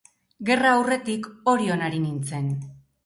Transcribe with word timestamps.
Gerra 0.47 0.71
aurretik 0.77 1.29
Orion 1.53 1.85
ari 1.89 2.01
nintzen. 2.07 2.49